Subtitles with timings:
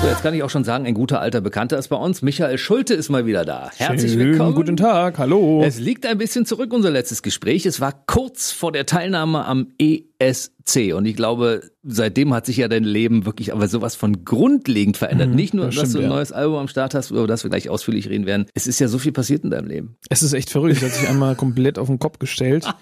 [0.00, 2.22] So, jetzt kann ich auch schon sagen, ein guter alter Bekannter ist bei uns.
[2.22, 3.70] Michael Schulte ist mal wieder da.
[3.74, 4.54] Herzlich Schönen willkommen.
[4.54, 5.64] Guten Tag, hallo.
[5.64, 7.66] Es liegt ein bisschen zurück, unser letztes Gespräch.
[7.66, 10.94] Es war kurz vor der Teilnahme am ESC.
[10.94, 15.30] Und ich glaube, seitdem hat sich ja dein Leben wirklich aber sowas von grundlegend verändert.
[15.30, 16.16] Nicht nur, das dass stimmt, du ein ja.
[16.16, 18.46] neues Album am Start hast, über das wir gleich ausführlich reden werden.
[18.54, 19.96] Es ist ja so viel passiert in deinem Leben.
[20.08, 22.72] Es ist echt verrückt, hat sich einmal komplett auf den Kopf gestellt.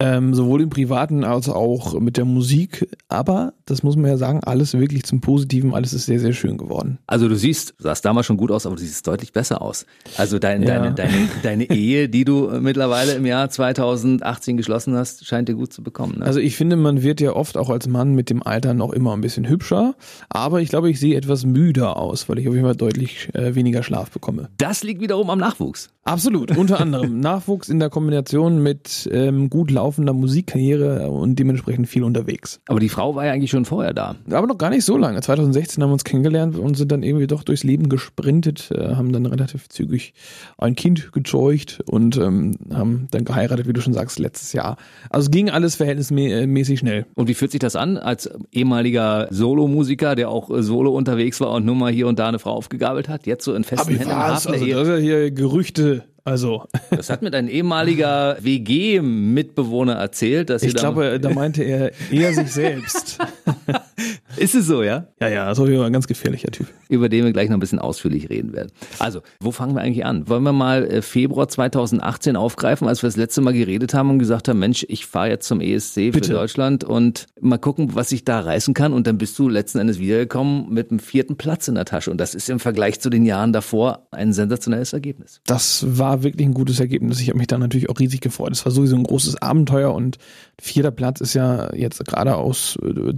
[0.00, 2.88] Ähm, sowohl im Privaten als auch mit der Musik.
[3.08, 6.56] Aber, das muss man ja sagen, alles wirklich zum Positiven, alles ist sehr, sehr schön
[6.56, 6.98] geworden.
[7.08, 9.86] Also du siehst, du sahst damals schon gut aus, aber du siehst deutlich besser aus.
[10.16, 10.78] Also dein, Ja.
[10.78, 15.72] deine, deine, deine Ehe, die du mittlerweile im Jahr 2018 geschlossen hast, scheint dir gut
[15.72, 16.20] zu bekommen.
[16.20, 16.26] Ne?
[16.26, 19.14] Also ich finde, man wird ja oft auch als Mann mit dem Alter noch immer
[19.14, 19.96] ein bisschen hübscher.
[20.28, 23.56] Aber ich glaube, ich sehe etwas müder aus, weil ich auf jeden Fall deutlich äh,
[23.56, 24.48] weniger Schlaf bekomme.
[24.58, 25.90] das liegt wiederum am Nachwuchs.
[26.04, 32.04] Absolut, unter anderem Nachwuchs in der Kombination mit ähm, gut laufender Musikkarriere und dementsprechend viel
[32.04, 32.60] unterwegs.
[32.68, 34.16] Aber die Frau war ja eigentlich schon vorher da.
[34.30, 35.20] Aber noch gar nicht so lange.
[35.20, 39.12] 2016 haben wir uns kennengelernt und sind dann irgendwie doch durchs Leben gesprintet, äh, haben
[39.12, 40.12] dann relativ zügig
[40.58, 44.76] ein Kind gezeugt und ähm, haben dann geheiratet, wie du schon sagst, letztes Jahr.
[45.08, 47.06] Also es ging alles verhältnismäßig schnell.
[47.14, 51.52] Und wie fühlt sich das an, als ehemaliger Solomusiker, der auch äh, solo unterwegs war
[51.52, 54.08] und nur mal hier und da eine Frau aufgegabelt hat, jetzt so in festen Händen
[54.08, 56.04] der Also das ist ja hier Gerüchte.
[56.28, 62.34] Also Das hat mir dein ehemaliger WG-Mitbewohner erzählt, dass ich glaube, da meinte er eher
[62.34, 63.18] sich selbst.
[64.36, 65.06] ist es so, ja?
[65.20, 66.66] ja, ja, so ein ganz gefährlicher Typ.
[66.88, 68.70] über den wir gleich noch ein bisschen ausführlich reden werden.
[68.98, 70.28] Also, wo fangen wir eigentlich an?
[70.28, 74.18] Wollen wir mal äh, Februar 2018 aufgreifen, als wir das letzte Mal geredet haben und
[74.18, 76.32] gesagt haben, Mensch, ich fahre jetzt zum ESC für Bitte.
[76.32, 78.92] Deutschland und mal gucken, was ich da reißen kann.
[78.92, 82.10] Und dann bist du letzten Endes wiedergekommen mit einem vierten Platz in der Tasche.
[82.10, 85.40] Und das ist im Vergleich zu den Jahren davor ein sensationelles Ergebnis.
[85.46, 87.20] Das war wirklich ein gutes Ergebnis.
[87.20, 88.52] Ich habe mich da natürlich auch riesig gefreut.
[88.52, 90.18] Es war sowieso ein großes Abenteuer und
[90.60, 93.12] vierter Platz ist ja jetzt gerade aus äh,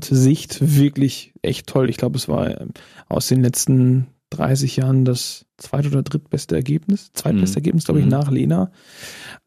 [0.00, 1.90] Deutschland-Sicht wirklich echt toll.
[1.90, 2.66] Ich glaube, es war äh,
[3.08, 7.10] aus den letzten 30 Jahren das zweit- oder drittbeste Ergebnis.
[7.14, 7.60] Zweitbeste Mhm.
[7.62, 8.12] Ergebnis, glaube ich, Mhm.
[8.12, 8.70] nach Lena.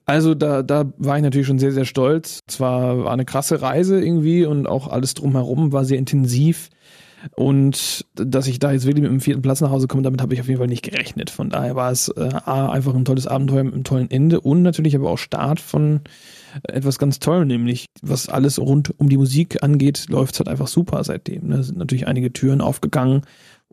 [0.06, 2.40] Also da, da war ich natürlich schon sehr, sehr stolz.
[2.48, 6.70] Es war, war eine krasse Reise irgendwie und auch alles drumherum war sehr intensiv.
[7.38, 10.34] Und dass ich da jetzt wirklich mit dem vierten Platz nach Hause komme, damit habe
[10.34, 11.30] ich auf jeden Fall nicht gerechnet.
[11.30, 14.94] Von daher war es äh, einfach ein tolles Abenteuer mit einem tollen Ende und natürlich
[14.94, 16.02] aber auch Start von
[16.64, 20.68] etwas ganz toll, nämlich was alles rund um die Musik angeht, läuft es halt einfach
[20.68, 21.50] super seitdem.
[21.50, 23.22] Da sind natürlich einige Türen aufgegangen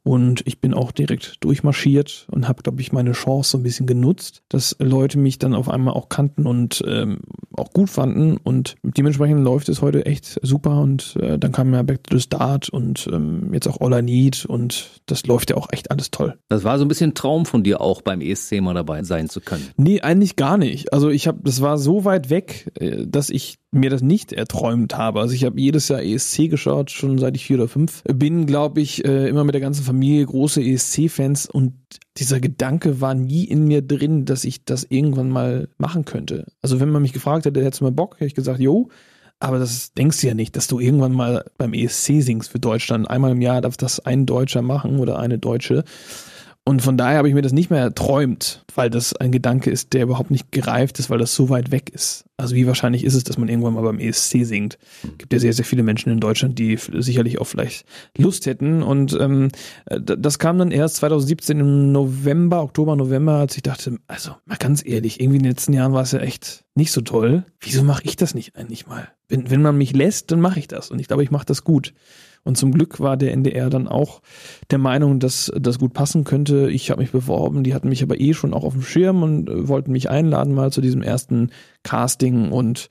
[0.02, 3.86] und ich bin auch direkt durchmarschiert und habe, glaube ich, meine Chance so ein bisschen
[3.86, 7.20] genutzt, dass Leute mich dann auf einmal auch kannten und ähm,
[7.56, 11.82] auch gut fanden und dementsprechend läuft es heute echt super und äh, dann kam ja
[11.82, 15.56] Back to the Start und ähm, jetzt auch All I Need und das läuft ja
[15.56, 16.38] auch echt alles toll.
[16.48, 19.40] Das war so ein bisschen Traum von dir auch beim ESC mal dabei sein zu
[19.40, 19.68] können.
[19.76, 20.92] Nee, eigentlich gar nicht.
[20.92, 24.96] Also ich habe, das war so weit weg, äh, dass ich mir das nicht erträumt
[24.96, 25.20] habe.
[25.20, 28.80] Also ich habe jedes Jahr ESC geschaut, schon seit ich vier oder fünf bin, glaube
[28.80, 31.74] ich, äh, immer mit der ganzen Familie große ESC-Fans und
[32.16, 36.46] dieser Gedanke war nie in mir drin, dass ich das irgendwann mal machen könnte.
[36.62, 38.88] Also wenn man mich gefragt hätte, hättest du mal Bock, hätte ich gesagt, jo.
[39.42, 43.08] Aber das denkst du ja nicht, dass du irgendwann mal beim ESC singst für Deutschland.
[43.08, 45.84] Einmal im Jahr darf das ein Deutscher machen oder eine Deutsche.
[46.70, 49.92] Und von daher habe ich mir das nicht mehr erträumt, weil das ein Gedanke ist,
[49.92, 52.26] der überhaupt nicht gereift ist, weil das so weit weg ist.
[52.36, 54.78] Also wie wahrscheinlich ist es, dass man irgendwann mal beim ESC singt?
[55.18, 57.86] Gibt ja sehr, sehr viele Menschen in Deutschland, die sicherlich auch vielleicht
[58.16, 58.84] Lust hätten.
[58.84, 59.48] Und ähm,
[59.86, 64.56] äh, das kam dann erst 2017 im November, Oktober, November, als ich dachte, also mal
[64.56, 67.42] ganz ehrlich, irgendwie in den letzten Jahren war es ja echt nicht so toll.
[67.58, 69.08] Wieso mache ich das nicht eigentlich mal?
[69.26, 70.92] Wenn, wenn man mich lässt, dann mache ich das.
[70.92, 71.94] Und ich glaube, ich mache das gut.
[72.42, 74.22] Und zum Glück war der NDR dann auch
[74.70, 76.70] der Meinung, dass das gut passen könnte.
[76.70, 79.48] Ich habe mich beworben, die hatten mich aber eh schon auch auf dem Schirm und
[79.48, 81.50] äh, wollten mich einladen mal zu diesem ersten
[81.82, 82.52] Casting.
[82.52, 82.88] Und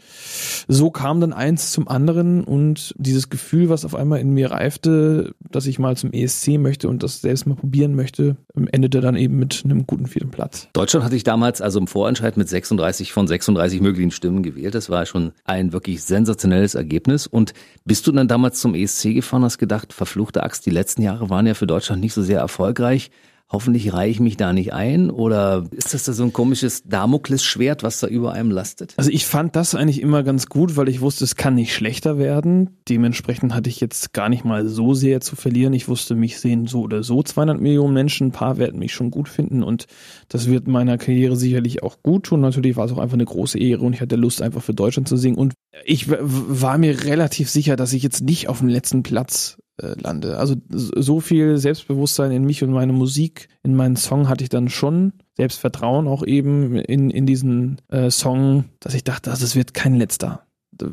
[0.68, 5.34] so kam dann eins zum anderen und dieses Gefühl, was auf einmal in mir reifte,
[5.52, 8.38] dass ich mal zum ESC möchte und das selbst mal probieren möchte,
[8.72, 10.68] endete dann eben mit einem guten vierten Platz.
[10.74, 14.76] Deutschland hatte ich damals also im Vorentscheid mit 36 von 36 möglichen Stimmen gewählt.
[14.76, 17.28] Das war schon ein wirklich sensationelles Ergebnis.
[17.28, 17.54] Und
[17.86, 21.48] bist du dann damals zum ESC gefahren, hast gedacht, verfluchte Axt, die letzten Jahre waren
[21.48, 23.12] ja für Deutschland nicht so sehr erfolgreich.
[23.52, 27.82] Hoffentlich reihe ich mich da nicht ein oder ist das da so ein komisches Damoklesschwert,
[27.82, 28.94] was da über einem lastet?
[28.98, 32.20] Also ich fand das eigentlich immer ganz gut, weil ich wusste, es kann nicht schlechter
[32.20, 32.78] werden.
[32.88, 35.74] Dementsprechend hatte ich jetzt gar nicht mal so sehr zu verlieren.
[35.74, 38.28] Ich wusste, mich sehen so oder so 200 Millionen Menschen.
[38.28, 39.88] Ein paar werden mich schon gut finden und
[40.28, 42.42] das wird meiner Karriere sicherlich auch gut tun.
[42.42, 45.08] Natürlich war es auch einfach eine große Ehre und ich hatte Lust, einfach für Deutschland
[45.08, 45.38] zu singen.
[45.40, 45.54] Und
[45.86, 50.38] ich war mir relativ sicher, dass ich jetzt nicht auf dem letzten Platz äh, lande.
[50.38, 54.70] Also so viel Selbstbewusstsein in mich und meine Musik, in meinen Song hatte ich dann
[54.70, 55.14] schon.
[55.38, 60.44] Selbstvertrauen auch eben in, in diesen äh, Song, dass ich dachte, das wird kein letzter.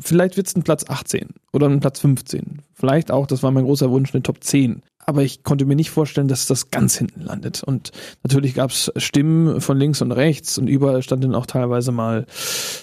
[0.01, 2.61] Vielleicht wird es ein Platz 18 oder ein Platz 15.
[2.73, 5.89] Vielleicht auch, das war mein großer Wunsch, eine Top 10 aber ich konnte mir nicht
[5.89, 7.63] vorstellen, dass das ganz hinten landet.
[7.63, 7.91] Und
[8.23, 12.25] natürlich gab es Stimmen von links und rechts und überall stand dann auch teilweise mal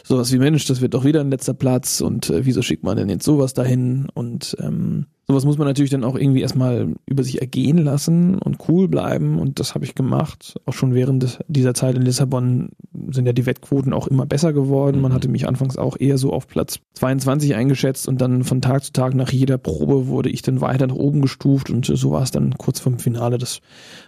[0.04, 2.96] sowas wie Mensch, das wird doch wieder ein letzter Platz und äh, wieso schickt man
[2.96, 4.08] denn jetzt sowas dahin?
[4.14, 8.58] Und ähm, sowas muss man natürlich dann auch irgendwie erstmal über sich ergehen lassen und
[8.68, 10.60] cool bleiben und das habe ich gemacht.
[10.66, 12.70] Auch schon während des, dieser Zeit in Lissabon
[13.10, 15.00] sind ja die Wettquoten auch immer besser geworden.
[15.00, 15.14] Man mhm.
[15.14, 18.92] hatte mich anfangs auch eher so auf Platz 22 eingeschätzt und dann von Tag zu
[18.92, 22.30] Tag nach jeder Probe wurde ich dann weiter nach oben gestuft und so war es
[22.30, 23.60] dann kurz vor dem Finale, dass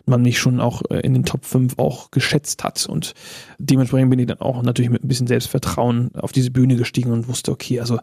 [0.05, 3.15] man mich schon auch äh, in den Top 5 auch geschätzt hat und
[3.59, 7.29] dementsprechend bin ich dann auch natürlich mit ein bisschen Selbstvertrauen auf diese Bühne gestiegen und
[7.29, 7.99] wusste, okay, also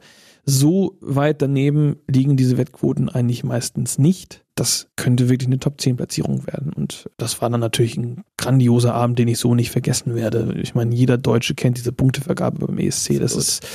[0.45, 4.43] so weit daneben liegen diese Wettquoten eigentlich meistens nicht.
[4.55, 6.73] Das könnte wirklich eine Top 10 Platzierung werden.
[6.73, 10.53] Und das war dann natürlich ein grandioser Abend, den ich so nicht vergessen werde.
[10.61, 13.19] Ich meine, jeder Deutsche kennt diese Punktevergabe beim ESC.
[13.19, 13.65] Das ist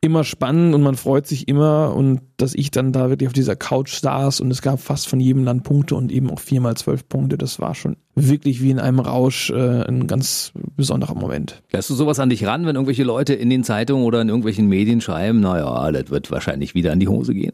[0.00, 3.56] immer spannend und man freut sich immer und dass ich dann da wirklich auf dieser
[3.56, 7.08] Couch saß und es gab fast von jedem Land Punkte und eben auch viermal zwölf
[7.08, 11.62] Punkte, das war schon wirklich wie in einem Rausch äh, ein ganz besonderer Moment.
[11.72, 14.68] Lässt du sowas an dich ran, wenn irgendwelche Leute in den Zeitungen oder in irgendwelchen
[14.68, 17.52] Medien schreiben, naja, das wird wahrscheinlich wieder in die Hose gehen?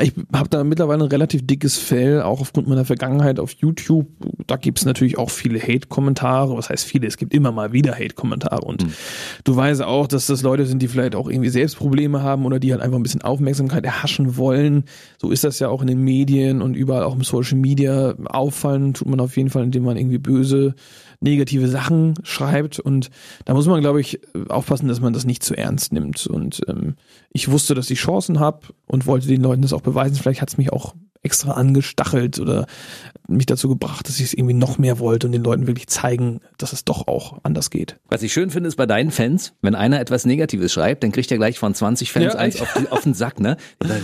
[0.00, 4.06] Ich habe da mittlerweile ein relativ dickes Fell, auch aufgrund meiner Vergangenheit auf YouTube.
[4.46, 6.56] Da gibt es natürlich auch viele Hate-Kommentare.
[6.56, 7.06] Was heißt viele?
[7.06, 8.62] Es gibt immer mal wieder Hate-Kommentare.
[8.62, 8.92] Und hm.
[9.44, 12.58] du weißt auch, dass das Leute sind, die vielleicht auch irgendwie selbst Probleme haben oder
[12.58, 13.22] die halt einfach ein bisschen
[13.56, 14.84] Aufmerksamkeit erhaschen wollen.
[15.18, 18.14] So ist das ja auch in den Medien und überall auch im Social Media.
[18.26, 20.74] Auffallen tut man auf jeden Fall, indem man irgendwie böse
[21.20, 22.78] negative Sachen schreibt.
[22.78, 23.10] Und
[23.44, 26.26] da muss man, glaube ich, aufpassen, dass man das nicht zu ernst nimmt.
[26.26, 26.96] Und ähm,
[27.32, 30.16] ich wusste, dass ich Chancen habe und wollte den Leuten das auch beweisen.
[30.16, 30.94] Vielleicht hat es mich auch
[31.26, 32.66] extra angestachelt oder
[33.28, 36.40] mich dazu gebracht, dass ich es irgendwie noch mehr wollte und den Leuten wirklich zeigen,
[36.58, 37.96] dass es doch auch anders geht.
[38.08, 41.30] Was ich schön finde, ist bei deinen Fans, wenn einer etwas Negatives schreibt, dann kriegt
[41.32, 43.56] er gleich von 20 Fans ja, eins auf, die, auf, den Sack, ne?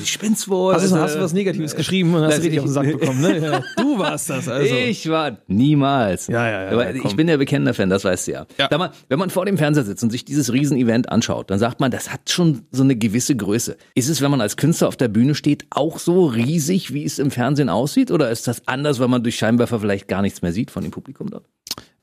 [0.03, 0.75] Ich spinn's wohl.
[0.75, 3.39] Also, hast du was Negatives geschrieben und hast richtig auf den Sack bekommen, ne?
[3.39, 4.75] Ja, du warst das, also.
[4.75, 6.27] Ich war niemals.
[6.27, 6.71] Ja, ja, ja.
[6.71, 8.47] Aber ich bin der bekennender Fan, das weißt du ja.
[8.59, 8.79] ja.
[8.79, 11.93] Mal, wenn man vor dem Fernseher sitzt und sich dieses Riesenevent anschaut, dann sagt man,
[11.93, 13.77] das hat schon so eine gewisse Größe.
[13.95, 17.12] Ist es, wenn man als Künstler auf der Bühne steht, auch so riesig, wie es
[17.19, 18.11] im Fernsehen aussieht?
[18.11, 20.91] Oder ist das anders, wenn man durch Scheinwerfer vielleicht gar nichts mehr sieht von dem
[20.91, 21.45] Publikum dort?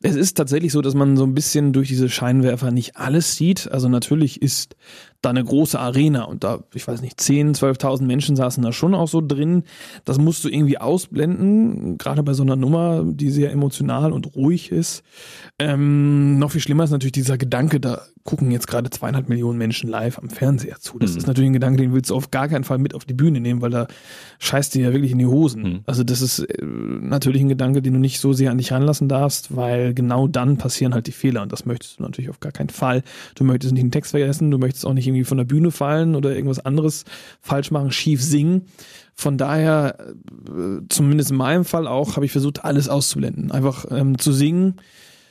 [0.02, 3.70] Es ist tatsächlich so, dass man so ein bisschen durch diese Scheinwerfer nicht alles sieht.
[3.70, 4.78] Also natürlich ist
[5.22, 8.94] da eine große Arena und da, ich weiß nicht, 10, 12.000 Menschen saßen da schon
[8.96, 9.64] auch so drin.
[10.06, 14.72] Das musst du irgendwie ausblenden, gerade bei so einer Nummer, die sehr emotional und ruhig
[14.72, 15.04] ist.
[15.60, 19.90] Ähm, noch viel schlimmer ist natürlich dieser Gedanke, da gucken jetzt gerade zweieinhalb Millionen Menschen
[19.90, 21.00] live am Fernseher zu.
[21.00, 21.18] Das mhm.
[21.18, 23.40] ist natürlich ein Gedanke, den willst du auf gar keinen Fall mit auf die Bühne
[23.40, 23.88] nehmen, weil da
[24.40, 25.64] scheißt dir ja wirklich in die Hosen.
[25.64, 25.80] Mhm.
[25.86, 29.10] Also das ist äh, natürlich ein Gedanke, den du nicht so sehr an dich ranlassen
[29.10, 32.52] darfst, weil genau dann passieren halt die Fehler und das möchtest du natürlich auf gar
[32.52, 33.04] keinen Fall.
[33.36, 36.16] Du möchtest nicht einen Text vergessen, du möchtest auch nicht irgendwie von der Bühne fallen
[36.16, 37.06] oder irgendwas anderes
[37.42, 38.64] falsch machen, schief singen.
[39.16, 43.52] Von daher, äh, zumindest in meinem Fall auch, habe ich versucht, alles auszublenden.
[43.52, 44.76] Einfach ähm, zu singen,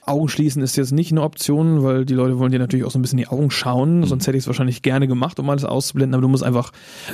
[0.08, 2.98] Augen schließen ist jetzt nicht eine Option, weil die Leute wollen dir natürlich auch so
[2.98, 4.00] ein bisschen in die Augen schauen.
[4.00, 4.06] Mhm.
[4.06, 6.14] Sonst hätte ich es wahrscheinlich gerne gemacht, um alles auszublenden.
[6.14, 6.72] Aber du musst einfach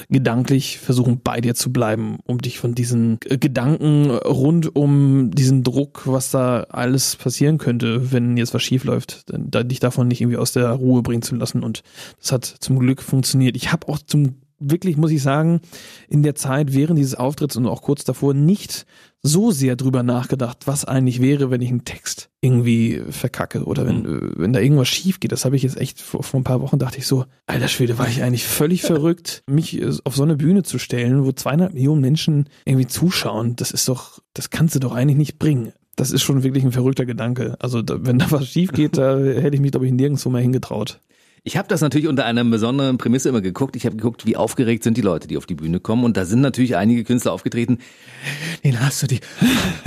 [0.09, 6.03] gedanklich versuchen, bei dir zu bleiben, um dich von diesen Gedanken rund um diesen Druck,
[6.07, 10.53] was da alles passieren könnte, wenn jetzt was schief läuft, dich davon nicht irgendwie aus
[10.53, 11.63] der Ruhe bringen zu lassen.
[11.63, 11.83] Und
[12.21, 13.57] das hat zum Glück funktioniert.
[13.57, 15.61] Ich habe auch zum wirklich, muss ich sagen,
[16.09, 18.87] in der Zeit während dieses Auftritts und auch kurz davor nicht
[19.27, 24.03] so sehr drüber nachgedacht, was eigentlich wäre, wenn ich einen Text irgendwie verkacke oder wenn,
[24.03, 24.33] mhm.
[24.37, 25.33] wenn da irgendwas schief geht.
[25.33, 27.99] Das habe ich jetzt echt vor, vor ein paar Wochen dachte ich so, alter Schwede,
[27.99, 32.03] war ich eigentlich völlig verrückt, mich auf so eine Bühne zu stellen, wo 200 Millionen
[32.03, 33.57] Menschen irgendwie zuschauen.
[33.57, 35.73] Das ist doch, das kannst du doch eigentlich nicht bringen.
[35.97, 37.57] Das ist schon wirklich ein verrückter Gedanke.
[37.61, 40.43] Also da, wenn da was schief geht, da hätte ich mich, glaube ich, nirgendwo mehr
[40.43, 41.01] hingetraut.
[41.47, 43.77] Ich habe das natürlich unter einer besonderen Prämisse immer geguckt.
[43.77, 46.03] Ich habe geguckt, wie aufgeregt sind die Leute, die auf die Bühne kommen.
[46.03, 47.81] Und da sind natürlich einige Künstler aufgetreten.
[48.65, 49.21] Den hast du die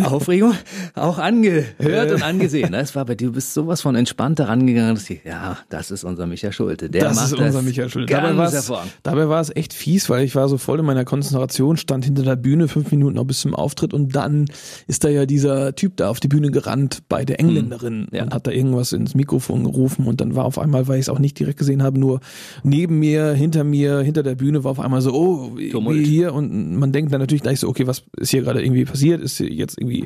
[0.04, 0.54] Aufregung
[0.94, 2.72] auch angehört und angesehen.
[2.74, 5.00] Das war bei dir, du bist sowas von entspannt daran gegangen.
[5.26, 6.92] ja, das ist unser Micha Schulte.
[6.92, 8.14] Der das macht ist unser das Micha Schulte.
[8.14, 8.72] Dabei war es
[9.02, 12.22] dabei war es echt fies, weil ich war so voll in meiner Konzentration, stand hinter
[12.22, 14.46] der Bühne fünf Minuten noch bis zum Auftritt und dann
[14.86, 18.24] ist da ja dieser Typ da auf die Bühne gerannt bei der Engländerin hm, ja.
[18.26, 21.10] und hat da irgendwas ins Mikrofon gerufen und dann war auf einmal, weil ich es
[21.10, 22.20] auch nicht direkt direkt gesehen habe, nur
[22.64, 26.92] neben mir, hinter mir, hinter der Bühne war auf einmal so, oh, hier und man
[26.92, 29.22] denkt dann natürlich gleich so, okay, was ist hier gerade irgendwie passiert?
[29.22, 30.06] Ist hier jetzt irgendwie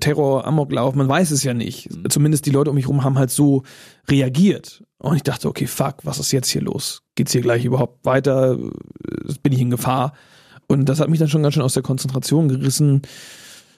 [0.00, 0.94] Terror, Amoklauf?
[0.94, 1.90] Man weiß es ja nicht.
[1.90, 2.10] Mhm.
[2.10, 3.62] Zumindest die Leute um mich herum haben halt so
[4.08, 4.84] reagiert.
[4.98, 7.02] Und ich dachte, okay, fuck, was ist jetzt hier los?
[7.14, 8.58] Geht's hier gleich überhaupt weiter?
[9.42, 10.12] Bin ich in Gefahr?
[10.66, 13.02] Und das hat mich dann schon ganz schön aus der Konzentration gerissen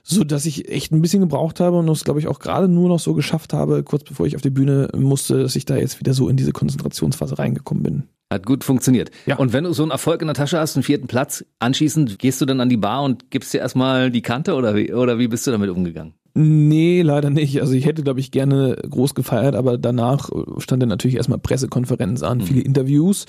[0.03, 2.89] so dass ich echt ein bisschen gebraucht habe und das glaube ich auch gerade nur
[2.89, 6.01] noch so geschafft habe, kurz bevor ich auf die Bühne musste, dass ich da jetzt
[6.01, 8.03] wieder so in diese Konzentrationsphase reingekommen bin.
[8.33, 9.11] Hat gut funktioniert.
[9.27, 9.37] Ja.
[9.37, 12.41] Und wenn du so einen Erfolg in der Tasche hast, einen vierten Platz, anschließend gehst
[12.41, 15.29] du dann an die Bar und gibst dir erstmal die Kante oder wie, oder wie
[15.29, 16.15] bist du damit umgegangen?
[16.35, 17.61] Nee, leider nicht.
[17.61, 22.23] Also ich hätte, glaube ich, gerne groß gefeiert, aber danach stand dann natürlich erstmal Pressekonferenz
[22.23, 23.27] an, viele Interviews.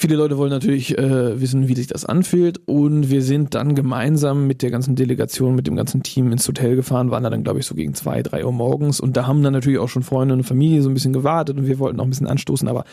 [0.00, 2.58] Viele Leute wollen natürlich äh, wissen, wie sich das anfühlt.
[2.66, 6.74] Und wir sind dann gemeinsam mit der ganzen Delegation, mit dem ganzen Team ins Hotel
[6.74, 8.98] gefahren, waren da dann, glaube ich, so gegen zwei, drei Uhr morgens.
[8.98, 11.66] Und da haben dann natürlich auch schon Freunde und Familie so ein bisschen gewartet und
[11.66, 12.84] wir wollten auch ein bisschen anstoßen, aber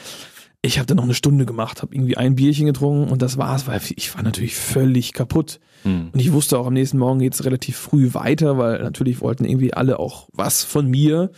[0.61, 3.67] ich habe dann noch eine Stunde gemacht, habe irgendwie ein Bierchen getrunken und das war's,
[3.67, 5.61] weil ich war natürlich völlig kaputt.
[5.83, 6.09] Hm.
[6.11, 9.73] Und ich wusste auch, am nächsten Morgen geht's relativ früh weiter, weil natürlich wollten irgendwie
[9.73, 11.31] alle auch was von mir.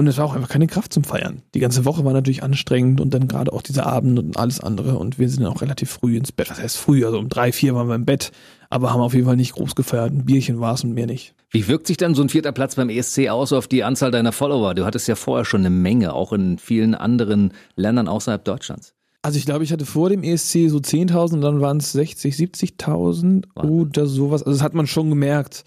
[0.00, 1.42] Und es war auch einfach keine Kraft zum Feiern.
[1.52, 4.96] Die ganze Woche war natürlich anstrengend und dann gerade auch dieser Abend und alles andere.
[4.96, 6.48] Und wir sind dann auch relativ früh ins Bett.
[6.48, 7.04] Was heißt früh?
[7.04, 8.32] Also um drei, vier waren wir im Bett,
[8.70, 10.10] aber haben auf jeden Fall nicht groß gefeiert.
[10.10, 11.34] Ein Bierchen war's und mehr nicht.
[11.50, 14.32] Wie wirkt sich dann so ein vierter Platz beim ESC aus auf die Anzahl deiner
[14.32, 14.72] Follower?
[14.72, 18.94] Du hattest ja vorher schon eine Menge, auch in vielen anderen Ländern außerhalb Deutschlands.
[19.22, 22.34] Also ich glaube, ich hatte vor dem ESC so 10.000 und dann waren es 60,
[22.36, 24.42] 70.000 oder sowas.
[24.42, 25.64] Also das hat man schon gemerkt,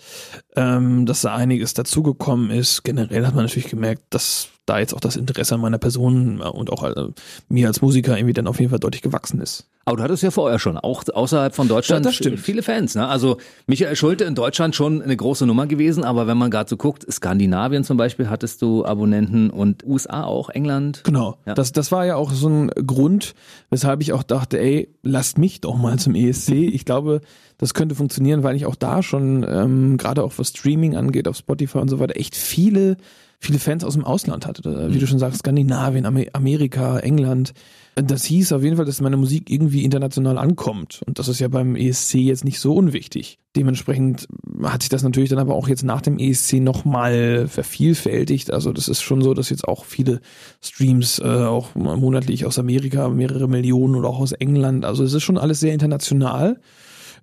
[0.55, 2.83] ähm, dass da einiges dazugekommen ist.
[2.83, 6.71] Generell hat man natürlich gemerkt, dass da jetzt auch das Interesse an meiner Person und
[6.71, 7.07] auch äh,
[7.49, 9.67] mir als Musiker irgendwie dann auf jeden Fall deutlich gewachsen ist.
[9.85, 12.39] Aber du hattest ja vorher schon, auch außerhalb von Deutschland, Ja, das stimmt.
[12.39, 12.95] viele Fans.
[12.95, 13.05] Ne?
[13.05, 13.35] Also
[13.67, 17.05] Michael Schulte in Deutschland schon eine große Nummer gewesen, aber wenn man gerade so guckt,
[17.11, 21.01] Skandinavien zum Beispiel hattest du Abonnenten und USA auch, England.
[21.03, 21.37] Genau.
[21.45, 21.55] Ja.
[21.55, 23.35] Das, das war ja auch so ein Grund,
[23.69, 26.51] weshalb ich auch dachte, ey, lasst mich doch mal zum ESC.
[26.53, 27.19] Ich glaube,
[27.57, 31.37] das könnte funktionieren, weil ich auch da schon, ähm, gerade auch was Streaming angeht, auf
[31.37, 32.97] Spotify und so weiter, echt viele,
[33.39, 34.63] viele Fans aus dem Ausland hatte.
[34.93, 37.53] Wie du schon sagst, Skandinavien, Amer- Amerika, England.
[37.95, 41.01] Das hieß auf jeden Fall, dass meine Musik irgendwie international ankommt.
[41.05, 43.37] Und das ist ja beim ESC jetzt nicht so unwichtig.
[43.55, 44.27] Dementsprechend
[44.63, 48.51] hat sich das natürlich dann aber auch jetzt nach dem ESC nochmal vervielfältigt.
[48.51, 50.21] Also das ist schon so, dass jetzt auch viele
[50.59, 54.85] Streams äh, auch monatlich aus Amerika, mehrere Millionen oder auch aus England.
[54.85, 56.59] Also es ist schon alles sehr international.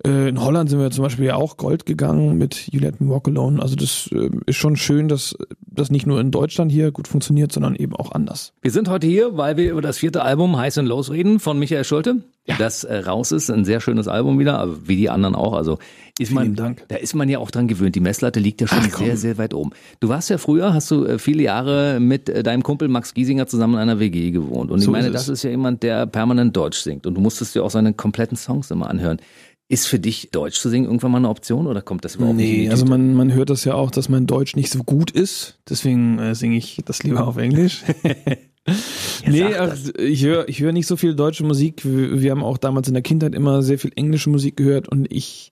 [0.06, 3.10] Äh, In Holland sind wir zum Beispiel ja auch Gold gegangen mit You Let Me
[3.10, 3.60] Walk Alone.
[3.60, 7.52] Also das äh, ist schon schön, dass das nicht nur in Deutschland hier gut funktioniert,
[7.52, 8.52] sondern eben auch anders.
[8.62, 11.58] Wir sind heute hier, weil wir über das vierte Album Heiß und Los reden von
[11.58, 12.16] Michael Schulte.
[12.58, 15.52] Das äh, raus ist, ein sehr schönes Album wieder, wie die anderen auch.
[15.54, 15.78] Also
[16.18, 16.84] ist man, Vielen Dank.
[16.88, 17.94] da ist man ja auch dran gewöhnt.
[17.94, 19.70] Die Messlatte liegt ja schon Ach, sehr, sehr weit oben.
[20.00, 23.80] Du warst ja früher, hast du viele Jahre mit deinem Kumpel Max Giesinger zusammen in
[23.80, 24.72] einer WG gewohnt.
[24.72, 27.06] Und ich So meine, ist das ist ja jemand, der permanent Deutsch singt.
[27.06, 29.18] Und du musstest dir auch seine kompletten Songs immer anhören.
[29.70, 32.48] Ist für dich Deutsch zu singen irgendwann mal eine Option oder kommt das überhaupt nicht?
[32.48, 34.82] in die Nee, also man, man hört das ja auch, dass mein Deutsch nicht so
[34.82, 35.58] gut ist.
[35.68, 37.82] Deswegen äh, singe ich das lieber auf Englisch.
[39.26, 41.84] nee, ach, ich höre ich höre nicht so viel deutsche Musik.
[41.84, 45.10] Wir, wir haben auch damals in der Kindheit immer sehr viel englische Musik gehört und
[45.10, 45.50] ich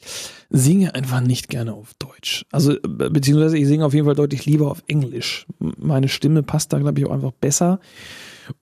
[0.50, 2.44] singe einfach nicht gerne auf Deutsch.
[2.52, 5.46] Also be- beziehungsweise ich singe auf jeden Fall deutlich lieber auf Englisch.
[5.58, 7.80] Meine Stimme passt da, glaube ich, auch einfach besser.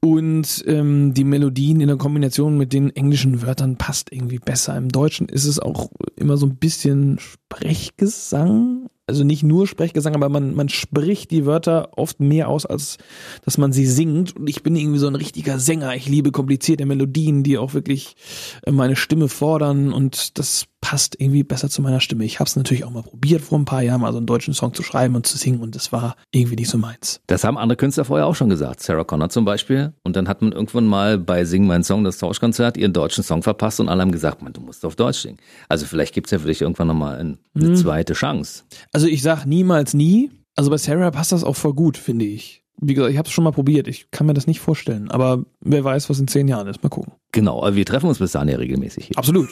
[0.00, 4.76] Und ähm, die Melodien in der Kombination mit den englischen Wörtern passt irgendwie besser.
[4.76, 8.88] Im Deutschen ist es auch immer so ein bisschen Sprechgesang.
[9.08, 12.98] Also nicht nur Sprechgesang, aber man, man spricht die Wörter oft mehr aus, als
[13.44, 14.34] dass man sie singt.
[14.34, 15.94] Und ich bin irgendwie so ein richtiger Sänger.
[15.94, 18.16] Ich liebe komplizierte Melodien, die auch wirklich
[18.64, 19.92] äh, meine Stimme fordern.
[19.92, 22.24] Und das passt irgendwie besser zu meiner Stimme.
[22.24, 24.54] Ich habe es natürlich auch mal probiert, vor ein paar Jahren mal so einen deutschen
[24.54, 25.60] Song zu schreiben und zu singen.
[25.60, 27.20] Und das war irgendwie nicht so meins.
[27.26, 28.80] Das haben andere Künstler vorher auch schon gesagt.
[28.82, 29.92] Sarah Connor zum Beispiel.
[30.04, 33.42] Und dann hat man irgendwann mal bei Sing mein Song, das Tauschkonzert, ihren deutschen Song
[33.42, 35.38] verpasst und alle haben gesagt, man, du musst auf Deutsch singen.
[35.68, 38.64] Also vielleicht gibt's ja für dich irgendwann nochmal ein, eine zweite Chance.
[38.92, 40.30] Also ich sag niemals nie.
[40.56, 42.65] Also bei Sarah passt das auch voll gut, finde ich.
[42.80, 43.88] Wie gesagt, ich habe es schon mal probiert.
[43.88, 45.10] Ich kann mir das nicht vorstellen.
[45.10, 46.82] Aber wer weiß, was in zehn Jahren ist.
[46.82, 47.14] Mal gucken.
[47.32, 49.18] Genau, aber wir treffen uns bis dahin ja regelmäßig hier.
[49.18, 49.48] Absolut.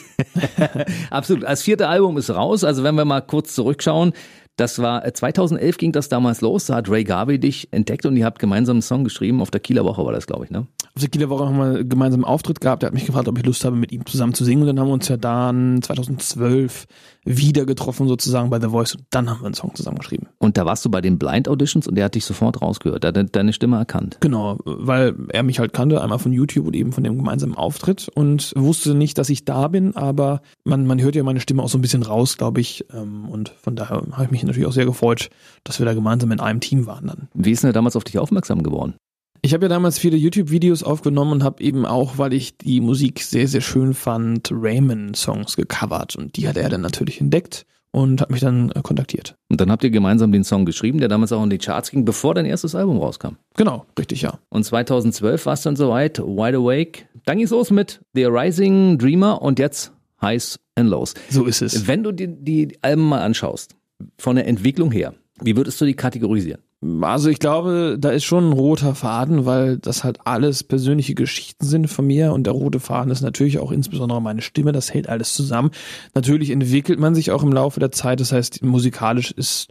[1.09, 1.43] Absolut.
[1.43, 2.63] Das vierte Album ist raus.
[2.63, 4.13] Also wenn wir mal kurz zurückschauen,
[4.57, 6.65] das war äh, 2011 ging das damals los.
[6.67, 9.41] Da hat Ray Garvey dich entdeckt und ihr habt gemeinsam einen Song geschrieben.
[9.41, 10.67] Auf der Kieler Woche war das, glaube ich, ne?
[10.95, 12.83] Auf der Kieler Woche haben wir gemeinsam einen Auftritt gehabt.
[12.83, 14.61] Er hat mich gefragt, ob ich Lust habe, mit ihm zusammen zu singen.
[14.61, 16.85] Und dann haben wir uns ja dann 2012
[17.25, 18.95] wieder getroffen, sozusagen bei The Voice.
[18.95, 20.27] Und dann haben wir einen Song zusammen geschrieben.
[20.37, 23.03] Und da warst du bei den Blind Auditions und der hat dich sofort rausgehört.
[23.03, 24.17] Der hat deine Stimme erkannt.
[24.21, 28.09] Genau, weil er mich halt kannte, einmal von YouTube und eben von dem gemeinsamen Auftritt
[28.13, 31.69] und wusste nicht, dass ich da bin, aber man, man hört ja meine Stimme auch
[31.69, 32.85] so ein bisschen raus, glaube ich.
[32.93, 35.29] ähm, Und von daher habe ich mich natürlich auch sehr gefreut,
[35.63, 37.27] dass wir da gemeinsam in einem Team waren dann.
[37.33, 38.95] Wie ist denn er damals auf dich aufmerksam geworden?
[39.41, 43.21] Ich habe ja damals viele YouTube-Videos aufgenommen und habe eben auch, weil ich die Musik
[43.21, 46.15] sehr, sehr schön fand, Raymond-Songs gecovert.
[46.15, 49.35] Und die hat er dann natürlich entdeckt und hat mich dann äh, kontaktiert.
[49.49, 52.03] Und dann habt ihr gemeinsam den Song geschrieben, der damals auch in die Charts ging,
[52.05, 53.35] bevor dein erstes Album rauskam.
[53.55, 54.39] Genau, richtig, ja.
[54.49, 57.03] Und 2012 war es dann soweit, Wide Awake.
[57.25, 61.13] Dann ging's los mit The Rising Dreamer und jetzt Highs and Lows.
[61.29, 61.87] So ist es.
[61.87, 63.75] Wenn du die, die Alben mal anschaust,
[64.17, 66.61] von der Entwicklung her, wie würdest du die kategorisieren?
[67.01, 71.65] Also ich glaube, da ist schon ein roter Faden, weil das halt alles persönliche Geschichten
[71.65, 75.09] sind von mir und der rote Faden ist natürlich auch insbesondere meine Stimme, das hält
[75.09, 75.71] alles zusammen.
[76.13, 79.69] Natürlich entwickelt man sich auch im Laufe der Zeit, das heißt musikalisch ist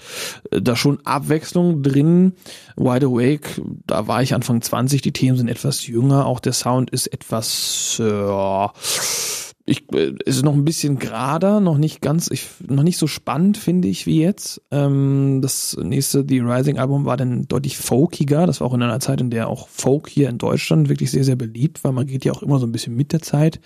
[0.50, 2.32] äh, da schon Abwechslung drin.
[2.76, 6.90] Wide Awake, da war ich Anfang 20, die Themen sind etwas jünger, auch der Sound
[6.90, 8.04] ist etwas äh,
[9.66, 13.06] ich, äh, es ist noch ein bisschen gerader, noch nicht ganz, ich, noch nicht so
[13.06, 14.60] spannend, finde ich, wie jetzt.
[14.70, 18.46] Ähm, das nächste The Rising Album war dann deutlich folkiger.
[18.46, 21.24] Das war auch in einer Zeit, in der auch Folk hier in Deutschland wirklich sehr,
[21.24, 21.92] sehr beliebt war.
[21.92, 23.60] Man geht ja auch immer so ein bisschen mit der Zeit.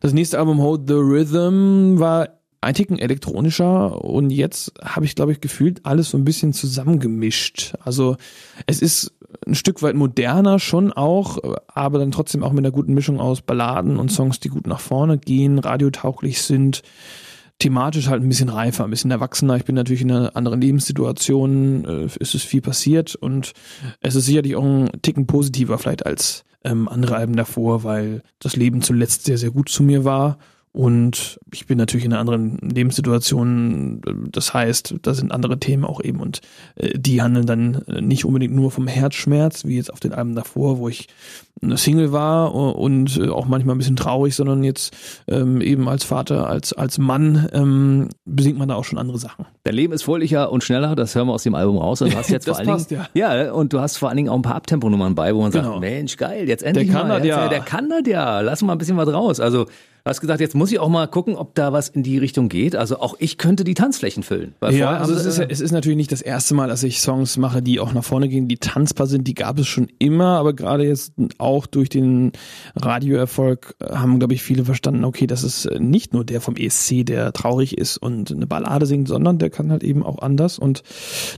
[0.00, 5.32] Das nächste Album Hold the Rhythm war ein Ticken elektronischer und jetzt habe ich, glaube
[5.32, 7.74] ich, gefühlt alles so ein bisschen zusammengemischt.
[7.82, 8.16] Also
[8.66, 9.14] es ist
[9.46, 11.38] ein Stück weit moderner schon auch,
[11.68, 14.80] aber dann trotzdem auch mit einer guten Mischung aus Balladen und Songs, die gut nach
[14.80, 16.82] vorne gehen, radiotauglich sind,
[17.58, 19.56] thematisch halt ein bisschen reifer, ein bisschen erwachsener.
[19.56, 23.52] Ich bin natürlich in einer anderen Lebenssituation, äh, ist es viel passiert und
[24.00, 28.56] es ist sicherlich auch ein Ticken positiver vielleicht als ähm, andere Alben davor, weil das
[28.56, 30.38] Leben zuletzt sehr, sehr gut zu mir war
[30.72, 34.00] und ich bin natürlich in einer anderen Lebenssituation.
[34.30, 36.20] Das heißt, da sind andere Themen auch eben.
[36.20, 36.42] Und
[36.76, 40.78] äh, die handeln dann nicht unbedingt nur vom Herzschmerz, wie jetzt auf den Alben davor,
[40.78, 41.08] wo ich
[41.62, 44.96] eine Single war und äh, auch manchmal ein bisschen traurig, sondern jetzt
[45.26, 49.46] ähm, eben als Vater, als, als Mann ähm, besingt man da auch schon andere Sachen.
[49.64, 52.00] Dein Leben ist fröhlicher und schneller, das hören wir aus dem Album raus.
[52.00, 53.42] Und du hast jetzt vor allen passt, Dingen, ja.
[53.42, 55.72] ja, und du hast vor allen Dingen auch ein paar Abtemponummern bei, wo man genau.
[55.72, 57.18] sagt, Mensch, geil, jetzt endlich der kann mal.
[57.18, 57.48] Das ja.
[57.48, 59.40] Der kann das ja, lass mal ein bisschen was raus.
[59.40, 59.66] Also
[60.10, 62.76] hast gesagt, jetzt muss ich auch mal gucken, ob da was in die Richtung geht.
[62.76, 64.54] Also auch ich könnte die Tanzflächen füllen.
[64.70, 67.36] ja, also es ist, äh, es ist natürlich nicht das erste Mal, dass ich Songs
[67.36, 69.26] mache, die auch nach vorne gehen, die tanzbar sind.
[69.26, 72.32] Die gab es schon immer, aber gerade jetzt auch durch den
[72.76, 77.32] Radioerfolg haben, glaube ich, viele verstanden, okay, das ist nicht nur der vom ESC, der
[77.32, 80.58] traurig ist und eine Ballade singt, sondern der kann halt eben auch anders.
[80.58, 80.82] Und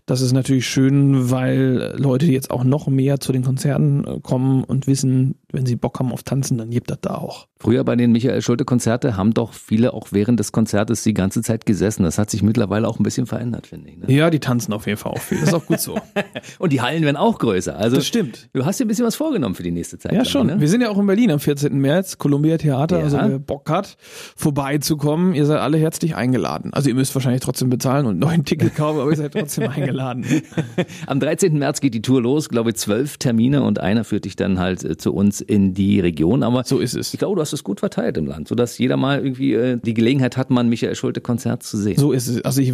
[0.07, 4.65] das ist natürlich schön, weil Leute jetzt auch noch mehr zu den Konzerten äh, kommen
[4.65, 7.47] und wissen, wenn sie Bock haben auf Tanzen, dann gibt das da auch.
[7.59, 11.67] Früher bei den Michael Schulte-Konzerte haben doch viele auch während des Konzertes die ganze Zeit
[11.67, 12.03] gesessen.
[12.03, 13.99] Das hat sich mittlerweile auch ein bisschen verändert, finde ich.
[13.99, 14.13] Ne?
[14.13, 15.39] Ja, die tanzen auf jeden Fall auch viel.
[15.39, 15.97] Das ist auch gut so.
[16.59, 17.77] Und die Hallen werden auch größer.
[17.77, 18.49] Also, das stimmt.
[18.53, 20.13] Du hast dir ein bisschen was vorgenommen für die nächste Zeit.
[20.13, 20.47] Ja, dann, schon.
[20.49, 20.61] Ne?
[20.61, 21.79] Wir sind ja auch in Berlin am 14.
[21.79, 22.99] März, Columbia Theater.
[22.99, 23.05] Ja.
[23.05, 23.97] Also wer Bock hat,
[24.37, 26.73] vorbeizukommen, ihr seid alle herzlich eingeladen.
[26.73, 30.25] Also ihr müsst wahrscheinlich trotzdem bezahlen und neuen Ticket kaufen, aber ihr seid trotzdem eingeladen.
[31.07, 31.59] am 13.
[31.59, 34.83] März geht die Tour los, glaube ich, zwölf Termine und einer führt dich dann halt
[34.83, 36.43] äh, zu uns in die Region.
[36.43, 37.13] Aber so ist es.
[37.13, 39.95] Ich glaube, du hast es gut verteilt im Land, sodass jeder mal irgendwie äh, die
[39.95, 41.99] Gelegenheit hat, mal ein Michael Schulte-Konzert zu sehen.
[41.99, 42.45] So ist es.
[42.45, 42.73] Also ich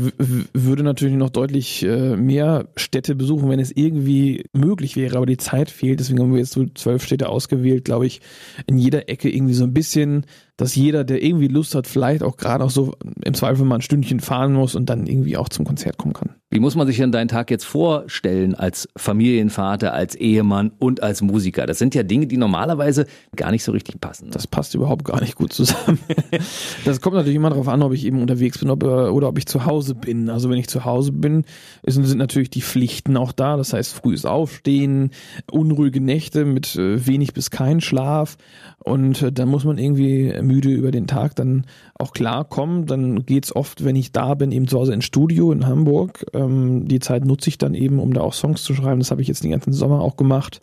[0.52, 5.36] würde natürlich noch deutlich äh, mehr Städte besuchen, wenn es irgendwie möglich wäre, aber die
[5.36, 6.00] Zeit fehlt.
[6.00, 8.20] Deswegen haben wir jetzt so zwölf Städte ausgewählt, glaube ich,
[8.66, 10.26] in jeder Ecke irgendwie so ein bisschen
[10.58, 12.94] dass jeder, der irgendwie Lust hat, vielleicht auch gerade auch so
[13.24, 16.34] im Zweifel mal ein Stündchen fahren muss und dann irgendwie auch zum Konzert kommen kann.
[16.50, 21.20] Wie muss man sich denn deinen Tag jetzt vorstellen als Familienvater, als Ehemann und als
[21.20, 21.66] Musiker?
[21.66, 24.26] Das sind ja Dinge, die normalerweise gar nicht so richtig passen.
[24.26, 24.30] Ne?
[24.32, 25.98] Das passt überhaupt gar nicht gut zusammen.
[26.86, 29.46] das kommt natürlich immer darauf an, ob ich eben unterwegs bin ob, oder ob ich
[29.46, 30.30] zu Hause bin.
[30.30, 31.44] Also wenn ich zu Hause bin,
[31.86, 33.58] sind natürlich die Pflichten auch da.
[33.58, 35.10] Das heißt, frühes Aufstehen,
[35.50, 38.38] unruhige Nächte mit äh, wenig bis kein Schlaf.
[38.82, 42.86] Und äh, dann muss man irgendwie müde über den Tag dann auch klarkommen.
[42.86, 46.26] Dann geht's oft, wenn ich da bin, eben zu Hause ins Studio in Hamburg.
[46.34, 48.98] Ähm, die Zeit nutze ich dann eben, um da auch Songs zu schreiben.
[48.98, 50.60] Das habe ich jetzt den ganzen Sommer auch gemacht.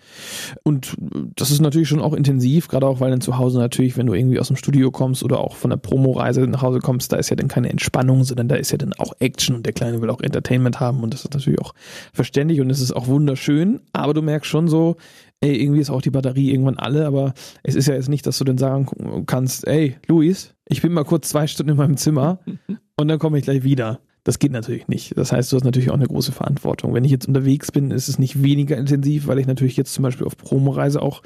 [0.63, 0.95] Und
[1.35, 4.13] das ist natürlich schon auch intensiv, gerade auch, weil dann zu Hause natürlich, wenn du
[4.13, 7.29] irgendwie aus dem Studio kommst oder auch von der Promoreise nach Hause kommst, da ist
[7.29, 10.09] ja dann keine Entspannung, sondern da ist ja dann auch Action und der Kleine will
[10.09, 11.73] auch Entertainment haben und das ist natürlich auch
[12.13, 13.79] verständlich und es ist auch wunderschön.
[13.93, 14.97] Aber du merkst schon so,
[15.45, 18.37] ey, irgendwie ist auch die Batterie irgendwann alle, aber es ist ja jetzt nicht, dass
[18.37, 22.39] du dann sagen kannst, ey, Luis, ich bin mal kurz zwei Stunden in meinem Zimmer
[22.97, 23.99] und dann komme ich gleich wieder.
[24.23, 25.15] Das geht natürlich nicht.
[25.15, 26.95] Das heißt, du hast natürlich auch eine große Verantwortung.
[26.95, 30.01] Wenn ich jetzt unterwegs bin, ist es nicht weniger intensiv, weil ich natürlich jetzt zum
[30.01, 31.21] Beispiel auf Promoreise auch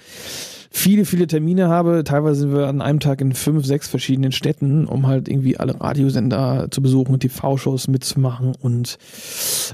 [0.69, 2.03] viele, viele Termine habe.
[2.03, 5.79] Teilweise sind wir an einem Tag in fünf, sechs verschiedenen Städten, um halt irgendwie alle
[5.79, 8.53] Radiosender zu besuchen und TV-Shows mitzumachen.
[8.59, 8.97] Und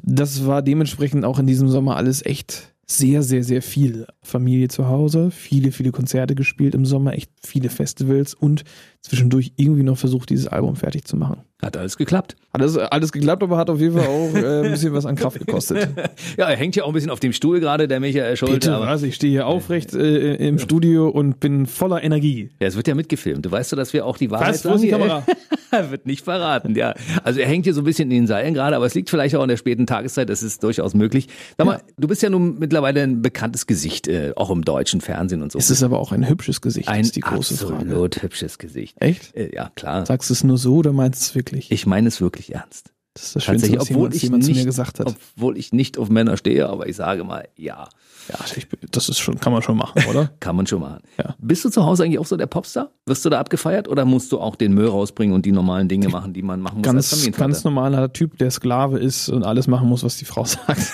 [0.04, 4.88] das war dementsprechend auch in diesem Sommer alles echt sehr, sehr, sehr viel Familie zu
[4.88, 8.64] Hause, viele, viele Konzerte gespielt im Sommer, echt viele Festivals und
[9.02, 11.42] zwischendurch irgendwie noch versucht, dieses Album fertig zu machen.
[11.62, 12.36] Hat alles geklappt.
[12.54, 15.16] Hat alles, alles geklappt, aber hat auf jeden Fall auch äh, ein bisschen was an
[15.16, 15.90] Kraft gekostet.
[16.38, 18.56] ja, er hängt ja auch ein bisschen auf dem Stuhl gerade, der Michael Schulte.
[18.56, 22.50] Bitte was, ich stehe hier aufrecht äh, im Studio und bin voller Energie.
[22.60, 23.46] Ja, es wird ja mitgefilmt.
[23.46, 24.82] Du weißt doch, dass wir auch die Wahrheit was, sagen.
[24.82, 25.24] Die Kamera?
[25.92, 26.94] wird nicht verraten, ja.
[27.24, 29.36] Also er hängt hier so ein bisschen in den Seilen gerade, aber es liegt vielleicht
[29.36, 31.28] auch an der späten Tageszeit, das ist durchaus möglich.
[31.58, 31.82] Sag mal, ja.
[31.98, 35.60] du bist ja nun mittlerweile ein bekanntes Gesicht, äh, auch im deutschen Fernsehen und so.
[35.60, 38.24] Es ist aber auch ein hübsches Gesicht, ein ist die große absolut Frage.
[38.24, 38.98] hübsches Gesicht.
[39.00, 39.36] Echt?
[39.36, 40.06] Äh, ja, klar.
[40.06, 41.72] Sagst du es nur so oder meinst du es wirklich?
[41.72, 42.95] Ich meine es wirklich ernst.
[43.16, 45.08] Das ist das Schönste, was obwohl jemand, ich, jemand zu mir nicht, gesagt hat.
[45.08, 47.88] obwohl ich nicht auf Männer stehe, aber ich sage mal, ja,
[48.28, 50.32] Ja, ich, das ist schon, kann man schon machen, oder?
[50.42, 51.00] kann man schon machen.
[51.18, 51.34] Ja.
[51.40, 52.90] Bist du zu Hause eigentlich auch so der Popstar?
[53.06, 56.10] Wirst du da abgefeiert oder musst du auch den Müll rausbringen und die normalen Dinge
[56.10, 57.46] machen, die man machen muss als ganz, Familienvater?
[57.48, 60.92] ganz normaler Typ, der Sklave ist und alles machen muss, was die Frau sagt.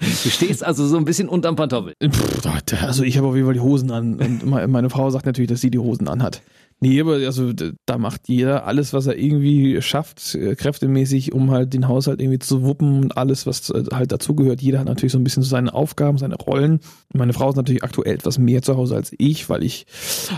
[0.00, 1.94] Du stehst also so ein bisschen unterm Pantoffel.
[2.04, 2.42] Pff,
[2.82, 5.48] also ich habe auf jeden Fall die Hosen an und me- meine Frau sagt natürlich,
[5.48, 6.42] dass sie die Hosen anhat.
[6.82, 7.52] Nee, aber also
[7.86, 12.40] da macht jeder alles, was er irgendwie schafft, äh, kräftemäßig, um halt den Haushalt irgendwie
[12.40, 14.60] zu wuppen und alles, was äh, halt dazugehört.
[14.60, 16.80] Jeder hat natürlich so ein bisschen so seine Aufgaben, seine Rollen.
[17.14, 19.86] Meine Frau ist natürlich aktuell etwas mehr zu Hause als ich, weil ich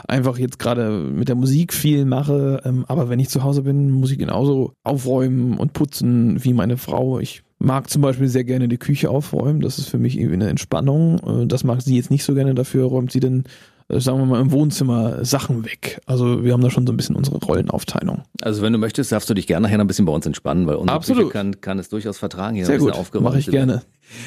[0.06, 2.60] einfach jetzt gerade mit der Musik viel mache.
[2.66, 6.76] Ähm, aber wenn ich zu Hause bin, muss ich genauso aufräumen und putzen wie meine
[6.76, 7.20] Frau.
[7.20, 9.62] Ich mag zum Beispiel sehr gerne die Küche aufräumen.
[9.62, 11.20] Das ist für mich irgendwie eine Entspannung.
[11.20, 12.54] Äh, Das mag sie jetzt nicht so gerne.
[12.54, 13.44] Dafür räumt sie dann,
[13.88, 16.00] sagen wir mal, im Wohnzimmer Sachen weg.
[16.06, 18.22] Also wir haben da schon so ein bisschen unsere Rollenaufteilung.
[18.40, 20.66] Also wenn du möchtest, darfst du dich gerne nachher noch ein bisschen bei uns entspannen,
[20.66, 21.24] weil unsere Absolut.
[21.24, 22.56] Küche kann, kann es durchaus vertragen.
[22.56, 23.82] Hier Sehr gut, mache ich gerne.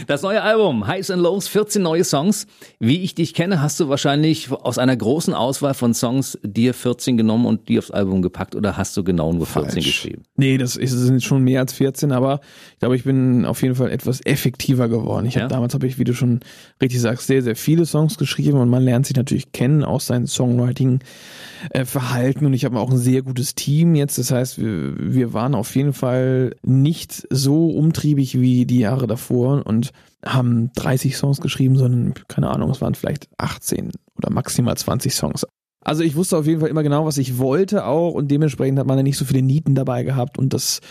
[0.08, 2.46] Das neue Album, Highs and Lows, 14 neue Songs.
[2.80, 7.16] Wie ich dich kenne, hast du wahrscheinlich aus einer großen Auswahl von Songs dir 14
[7.18, 9.86] genommen und die aufs Album gepackt oder hast du genau nur 14 Falsch.
[9.86, 10.24] geschrieben?
[10.36, 12.42] Nee, das ist, sind schon mehr als 14, aber
[12.74, 15.26] ich glaube, ich bin auf jeden Fall etwas effektiver geworden.
[15.26, 15.44] Ich Ja?
[15.44, 16.42] hab, damals habe ich, wie du schon
[16.82, 20.28] richtig sagst, sehr, sehr viele Songs geschrieben und man lernt sich natürlich kennen aus seinem
[20.28, 24.18] Songwriting-Verhalten und ich habe auch ein sehr gutes Team jetzt.
[24.18, 29.66] Das heißt, wir, wir waren auf jeden Fall nicht so umtriebig wie die Jahre davor
[29.68, 29.92] und
[30.26, 35.46] haben 30 Songs geschrieben, sondern keine Ahnung, es waren vielleicht 18 oder maximal 20 Songs.
[35.88, 38.88] Also ich wusste auf jeden Fall immer genau, was ich wollte auch und dementsprechend hat
[38.88, 40.82] man ja nicht so viele Nieten dabei gehabt und das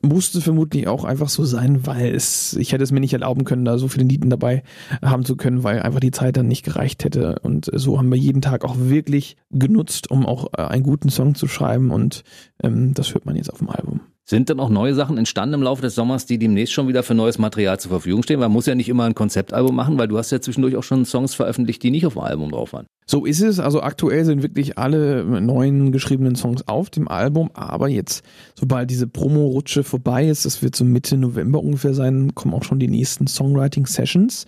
[0.00, 3.64] musste vermutlich auch einfach so sein, weil es, ich hätte es mir nicht erlauben können,
[3.64, 4.62] da so viele Nieten dabei
[5.02, 8.18] haben zu können, weil einfach die Zeit dann nicht gereicht hätte und so haben wir
[8.18, 12.22] jeden Tag auch wirklich genutzt, um auch äh, einen guten Song zu schreiben und
[12.62, 14.02] ähm, das hört man jetzt auf dem Album.
[14.26, 17.14] Sind dann auch neue Sachen entstanden im Laufe des Sommers, die demnächst schon wieder für
[17.14, 18.40] neues Material zur Verfügung stehen?
[18.40, 21.04] Man muss ja nicht immer ein Konzeptalbum machen, weil du hast ja zwischendurch auch schon
[21.04, 22.86] Songs veröffentlicht, die nicht auf dem Album drauf waren.
[23.06, 23.60] So ist es.
[23.60, 29.06] Also aktuell sind wirklich alle neuen geschriebenen Songs auf dem Album, aber jetzt, sobald diese
[29.06, 33.26] Promo-Rutsche vorbei ist, das wird so Mitte November ungefähr sein, kommen auch schon die nächsten
[33.26, 34.46] Songwriting-Sessions.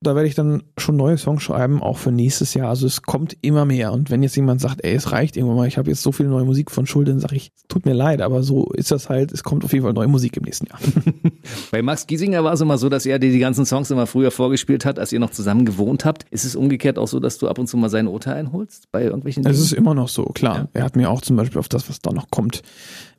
[0.00, 2.68] Da werde ich dann schon neue Songs schreiben, auch für nächstes Jahr.
[2.68, 3.92] Also es kommt immer mehr.
[3.92, 6.26] Und wenn jetzt jemand sagt, ey, es reicht irgendwann mal, ich habe jetzt so viel
[6.26, 9.32] neue Musik von Schuld, dann sage ich, tut mir leid, aber so ist das halt.
[9.32, 10.78] Es kommt auf jeden Fall neue Musik im nächsten Jahr.
[11.72, 14.30] Bei Max Giesinger war es immer so, dass er dir die ganzen Songs immer früher
[14.30, 16.24] vorgespielt hat, als ihr noch zusammen gewohnt habt.
[16.30, 19.02] Ist es umgekehrt auch so, dass du ab und zu mal sein Urteil einholst bei
[19.02, 20.56] irgendwelchen Es ist immer noch so, klar.
[20.56, 20.68] Ja.
[20.74, 22.62] Er hat mir auch zum Beispiel auf das, was da noch kommt,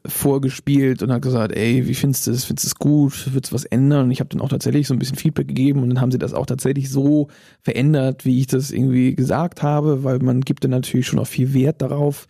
[0.06, 2.46] vorgespielt und hat gesagt, ey, wie findest du das?
[2.46, 3.30] Findest du es gut?
[3.34, 4.06] Willst du was ändern?
[4.06, 6.18] Und ich habe dann auch tatsächlich so ein bisschen Feedback gegeben und dann haben sie
[6.18, 7.28] das auch tatsächlich so
[7.62, 11.54] verändert, wie ich das irgendwie gesagt habe, weil man gibt dann natürlich schon auch viel
[11.54, 12.28] Wert darauf,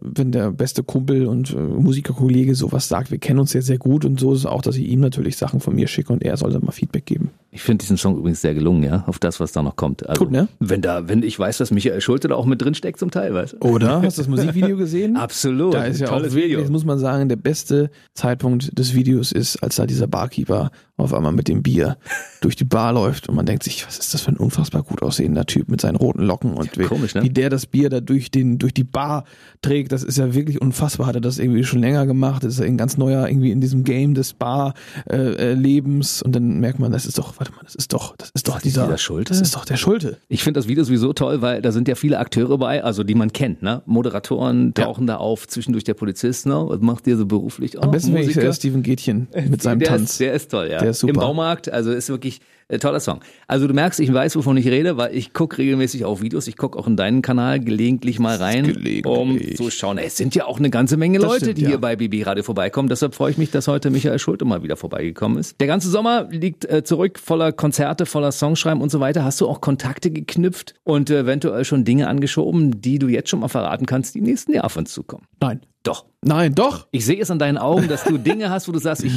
[0.00, 4.04] wenn der beste Kumpel und äh, Musikerkollege sowas sagt, wir kennen uns ja sehr gut
[4.04, 6.36] und so ist es auch, dass ich ihm natürlich Sachen von mir schicke und er
[6.36, 7.30] soll dann mal Feedback geben.
[7.50, 10.06] Ich finde diesen Song übrigens sehr gelungen, ja, auf das, was da noch kommt.
[10.06, 10.48] Also, Gut, ne?
[10.60, 13.32] Wenn da, wenn ich weiß, dass Michael Schulte da auch mit drin steckt zum Teil,
[13.32, 13.66] weißt du?
[13.66, 14.02] Oder?
[14.02, 15.16] Hast du das Musikvideo gesehen?
[15.16, 15.72] Absolut.
[15.72, 16.60] Da ist ja auch Tolles wirklich, Video.
[16.60, 21.12] das muss man sagen, der beste Zeitpunkt des Videos ist, als da dieser Barkeeper auf
[21.12, 21.98] einmal mit dem Bier
[22.40, 25.02] durch die Bar läuft und man denkt sich, was ist das für ein unfassbar gut
[25.02, 27.22] aussehender Typ mit seinen roten Locken und wie, komisch, ne?
[27.22, 29.24] wie der das Bier da durch den durch die Bar
[29.62, 31.06] trägt, das ist ja wirklich unfassbar.
[31.06, 32.44] Hat er das irgendwie schon länger gemacht?
[32.44, 34.74] Das ist ja ein ganz neuer irgendwie in diesem Game des Bar
[35.10, 38.16] äh, äh, Lebens und dann merkt man, das ist doch, warte mal, das ist doch,
[38.16, 39.30] das ist doch dieser, dieser Schulte?
[39.30, 40.18] Das ist doch der Schulte.
[40.28, 43.14] Ich finde das Video sowieso toll, weil da sind ja viele Akteure bei, also die
[43.14, 43.82] man kennt, ne?
[43.86, 46.78] Moderatoren tauchen da auf, zwischendurch der Polizist, ne?
[46.96, 47.76] Macht ihr so beruflich?
[47.76, 50.12] Oh, Am besten wäre ich äh, Steven Gätchen mit seinem der Tanz.
[50.12, 50.78] Ist, der ist toll, ja.
[50.78, 51.12] Der ist super.
[51.12, 53.20] Im Baumarkt, also ist wirklich ein toller Song.
[53.46, 56.48] Also du merkst, ich weiß, wovon ich rede, weil ich gucke regelmäßig auf Videos.
[56.48, 59.04] Ich gucke auch in deinen Kanal gelegentlich mal rein, Gelegentlich.
[59.06, 59.98] um zu schauen.
[59.98, 61.68] Es sind ja auch eine ganze Menge Leute, stimmt, die ja.
[61.68, 62.88] hier bei BB Radio vorbeikommen.
[62.88, 65.60] Deshalb freue ich mich, dass heute Michael Schulte mal wieder vorbeigekommen ist.
[65.60, 69.22] Der ganze Sommer liegt äh, zurück, voller Konzerte, voller Songschreiben und so weiter.
[69.22, 73.40] Hast du auch Kontakte geknüpft und äh, eventuell schon Dinge angeschoben, die du jetzt schon
[73.40, 75.26] mal verraten kannst, die im nächsten Jahr auf uns zukommen?
[75.40, 75.60] Nein.
[75.86, 76.04] Doch.
[76.22, 76.88] Nein, doch.
[76.90, 79.12] Ich sehe es an deinen Augen, dass du Dinge hast, wo du sagst, ich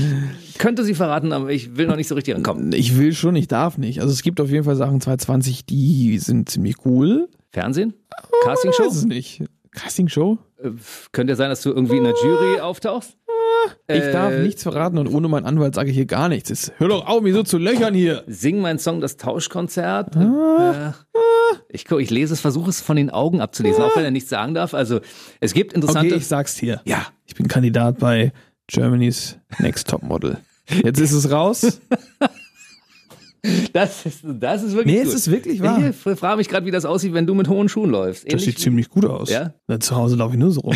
[0.59, 2.71] könnte sie verraten, aber ich will noch nicht so richtig rankommen.
[2.73, 4.01] Ich will schon, ich darf nicht.
[4.01, 7.27] Also es gibt auf jeden Fall Sachen 2020, die sind ziemlich cool.
[7.51, 7.93] Fernsehen?
[8.21, 8.83] Ich Castingshow?
[8.85, 9.43] weiß es nicht.
[9.71, 10.37] Castingshow?
[10.61, 10.69] Äh,
[11.11, 13.17] Könnte ja sein, dass du irgendwie in der Jury auftauchst?
[13.87, 16.49] Ich Äh, darf nichts verraten und ohne meinen Anwalt sage ich hier gar nichts.
[16.49, 18.23] Jetzt, hör doch auf, mich so zu löchern hier.
[18.27, 20.15] Sing mein Song das Tauschkonzert.
[20.15, 20.91] Äh,
[21.69, 24.29] ich, guck, ich lese es, versuche es von den Augen abzulesen, auch wenn er nichts
[24.29, 24.73] sagen darf.
[24.73, 24.99] Also
[25.39, 26.07] es gibt interessante.
[26.09, 26.81] Okay, ich sag's hier.
[26.85, 28.31] Ja, ich bin Kandidat bei
[28.67, 30.37] Germany's Next Top Model.
[30.83, 31.79] Jetzt ist es raus.
[33.73, 35.09] Das ist, das ist wirklich Nee, gut.
[35.09, 35.89] es ist wirklich wahr.
[35.89, 38.23] Ich frage mich gerade, wie das aussieht, wenn du mit hohen Schuhen läufst.
[38.25, 39.29] Das Ähnlich sieht wie- ziemlich gut aus.
[39.29, 39.53] Ja?
[39.67, 40.75] Na, zu Hause laufe ich nur so rum.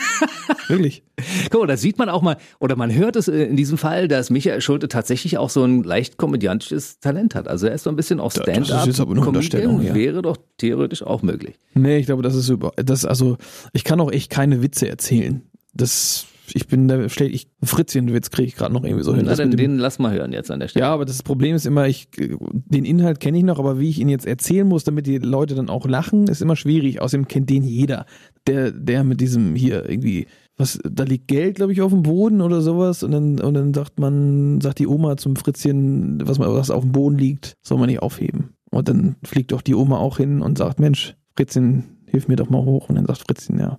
[0.68, 1.04] wirklich.
[1.50, 4.08] Guck mal, da sieht man auch mal, oder man hört es äh, in diesem Fall,
[4.08, 7.48] dass Michael Schulte tatsächlich auch so ein leicht komödiantisches Talent hat.
[7.48, 8.86] Also er ist so ein bisschen auch das ist Stand-up.
[8.86, 9.94] jetzt aber eine Unterstellung, ja.
[9.94, 11.54] Wäre doch theoretisch auch möglich.
[11.74, 12.72] Nee, ich glaube, das ist über.
[12.76, 13.36] Das, also,
[13.72, 15.42] ich kann auch echt keine Witze erzählen.
[15.72, 19.24] Das, ich bin da, ich, Fritzchen-Witz kriege ich gerade noch irgendwie so hin.
[19.26, 20.84] Na, dem- den lass mal hören jetzt an der Stelle.
[20.84, 23.98] ja, aber das Problem ist immer, ich, den Inhalt kenne ich noch, aber wie ich
[24.00, 27.00] ihn jetzt erzählen muss, damit die Leute dann auch lachen, ist immer schwierig.
[27.00, 28.04] Außerdem kennt den jeder.
[28.46, 30.26] Der, der mit diesem hier irgendwie,
[30.56, 33.72] was, da liegt Geld, glaube ich, auf dem Boden oder sowas und dann, und dann
[33.72, 37.78] sagt man, sagt die Oma zum Fritzchen, was, man- was auf dem Boden liegt, soll
[37.78, 38.50] man nicht aufheben.
[38.70, 42.50] Und dann fliegt doch die Oma auch hin und sagt, Mensch, Fritzchen, hilf mir doch
[42.50, 42.88] mal hoch.
[42.88, 43.78] Und dann sagt Fritzchen, ja,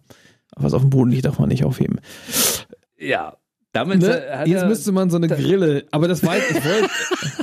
[0.56, 2.00] was auf dem Boden liegt, darf man nicht aufheben.
[2.98, 3.38] Ja.
[3.74, 4.26] Damit Ne?
[4.26, 6.90] äh, Jetzt müsste man so eine Grille, aber das war ich wollte,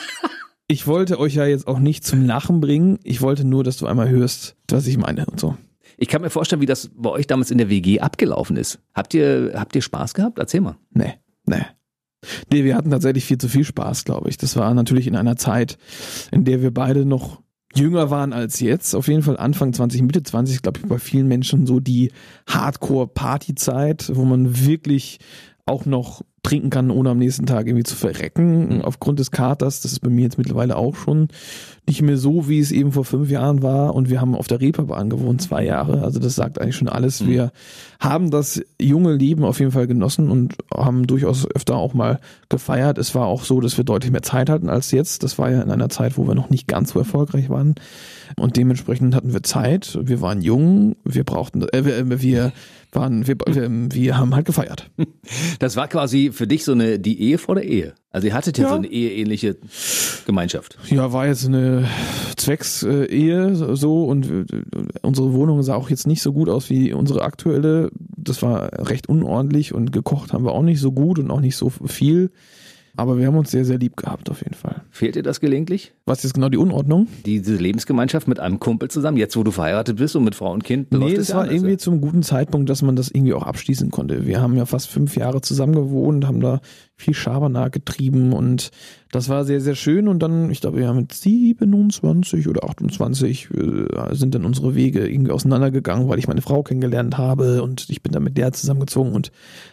[0.67, 2.99] ich wollte euch ja jetzt auch nicht zum Lachen bringen.
[3.03, 5.57] Ich wollte nur, dass du einmal hörst, was ich meine und so.
[5.99, 8.81] Ich kann mir vorstellen, wie das bei euch damals in der WG abgelaufen ist.
[8.95, 10.39] Habt ihr, habt ihr Spaß gehabt?
[10.39, 10.77] Erzähl mal.
[10.91, 11.63] Nee, nee.
[12.51, 14.37] Nee, wir hatten tatsächlich viel zu viel Spaß, glaube ich.
[14.39, 15.77] Das war natürlich in einer Zeit,
[16.31, 17.43] in der wir beide noch
[17.75, 18.95] jünger waren als jetzt.
[18.95, 22.13] Auf jeden Fall Anfang 20, Mitte 20, glaube ich, bei vielen Menschen so die
[22.47, 25.19] Hardcore-Party-Zeit, wo man wirklich
[25.67, 28.83] auch noch trinken kann, ohne am nächsten Tag irgendwie zu verrecken Mhm.
[28.83, 29.81] aufgrund des Katers.
[29.81, 31.29] Das ist bei mir jetzt mittlerweile auch schon
[31.87, 33.95] nicht mehr so, wie es eben vor fünf Jahren war.
[33.95, 36.03] Und wir haben auf der Reeperbahn gewohnt, zwei Jahre.
[36.03, 37.21] Also das sagt eigentlich schon alles.
[37.23, 37.29] Mhm.
[37.29, 37.53] Wir
[38.01, 42.99] haben das junge Leben auf jeden Fall genossen und haben durchaus öfter auch mal gefeiert.
[42.99, 45.23] Es war auch so, dass wir deutlich mehr Zeit hatten als jetzt.
[45.23, 47.75] Das war ja in einer Zeit, wo wir noch nicht ganz so erfolgreich waren.
[48.37, 49.99] Und dementsprechend hatten wir Zeit.
[50.03, 50.97] Wir waren jung.
[51.05, 52.53] Wir brauchten, äh, wir, wir
[52.93, 54.91] waren, wir, wir, wir haben halt gefeiert.
[55.59, 57.95] Das war quasi für dich so eine, die Ehe vor der Ehe.
[58.11, 58.71] Also ihr hattet ja, Ja.
[58.71, 59.57] so eine eheähnliche
[60.27, 60.77] Gemeinschaft.
[60.91, 61.89] Ja, war jetzt eine
[62.37, 64.45] Zwecks-Ehe so und äh,
[65.03, 67.91] unsere Wohnung sah auch jetzt nicht so gut aus wie unsere aktuelle.
[68.17, 71.57] Das war recht unordentlich und gekocht haben wir auch nicht so gut und auch nicht
[71.57, 72.31] so viel.
[72.97, 74.83] Aber wir haben uns sehr, sehr lieb gehabt auf jeden Fall.
[74.91, 75.95] Fehlt dir das gelegentlich?
[76.05, 77.09] Was ist genau die Unordnung?
[77.25, 80.63] Diese Lebensgemeinschaft mit einem Kumpel zusammen, jetzt wo du verheiratet bist und mit Frau und
[80.63, 80.93] Kind?
[80.93, 81.79] Nee, es das war anders, irgendwie ja.
[81.79, 84.27] zum guten Zeitpunkt, dass man das irgendwie auch abschließen konnte.
[84.27, 86.61] Wir haben ja fast fünf Jahre zusammen gewohnt, haben da
[87.03, 88.71] viel Schabernack getrieben und
[89.13, 90.09] das war sehr, sehr schön.
[90.09, 95.33] Und dann, ich glaube, haben mit 27 oder 28 äh, sind dann unsere Wege irgendwie
[95.33, 99.13] auseinandergegangen, weil ich meine Frau kennengelernt habe und ich bin dann mit der zusammengezogen.
[99.13, 99.31] Und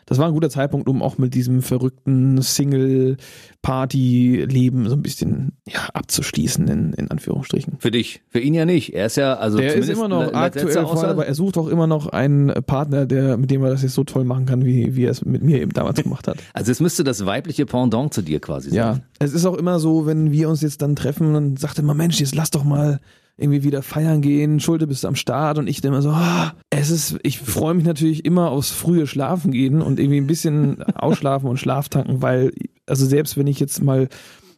[0.07, 5.87] das war ein guter Zeitpunkt, um auch mit diesem verrückten Single-Party-Leben so ein bisschen ja,
[5.93, 7.77] abzuschließen, in, in Anführungsstrichen.
[7.79, 8.21] Für dich.
[8.27, 8.93] Für ihn ja nicht.
[8.93, 11.87] Er ist ja, also Der ist immer noch aktuell voll, aber er sucht auch immer
[11.87, 15.05] noch einen Partner, der, mit dem er das jetzt so toll machen kann, wie, wie
[15.05, 16.39] er es mit mir eben damals gemacht hat.
[16.51, 18.77] Also es müsste das weibliche Pendant zu dir quasi sein.
[18.77, 21.83] Ja, es ist auch immer so, wenn wir uns jetzt dann treffen, dann sagt er
[21.83, 22.99] immer, Mensch, jetzt lass doch mal
[23.39, 26.53] irgendwie wieder feiern gehen, Schulte bist du am Start und ich dann immer so, ah,
[26.69, 30.83] es ist, ich freue mich natürlich immer aufs frühe Schlafen gehen und irgendwie ein bisschen
[30.95, 32.51] ausschlafen und Schlaftanken, weil,
[32.85, 34.09] also selbst wenn ich jetzt mal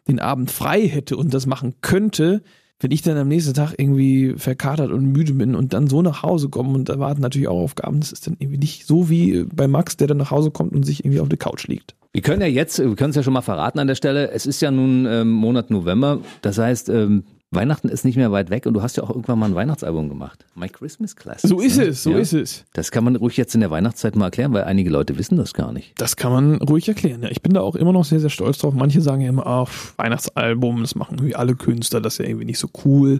[0.07, 2.41] den Abend frei hätte und das machen könnte,
[2.79, 6.23] wenn ich dann am nächsten Tag irgendwie verkatert und müde bin und dann so nach
[6.23, 9.45] Hause komme und da warten natürlich auch Aufgaben, das ist dann irgendwie nicht so wie
[9.53, 11.95] bei Max, der dann nach Hause kommt und sich irgendwie auf der Couch liegt.
[12.13, 14.45] Wir können ja jetzt, wir können es ja schon mal verraten an der Stelle, es
[14.45, 18.65] ist ja nun ähm, Monat November, das heißt, ähm, Weihnachten ist nicht mehr weit weg
[18.65, 20.45] und du hast ja auch irgendwann mal ein Weihnachtsalbum gemacht.
[20.55, 21.49] My Christmas Classics.
[21.49, 21.85] So ist ne?
[21.85, 22.19] es, so ja.
[22.19, 22.65] ist es.
[22.73, 25.53] Das kann man ruhig jetzt in der Weihnachtszeit mal erklären, weil einige Leute wissen das
[25.53, 25.93] gar nicht.
[25.97, 27.23] Das kann man ruhig erklären.
[27.23, 28.73] Ja, ich bin da auch immer noch sehr, sehr stolz drauf.
[28.73, 32.45] Manche sagen ja immer, ach, Weihnachtsalbum, das machen irgendwie alle Künstler, das ist ja irgendwie
[32.45, 33.19] nicht so cool.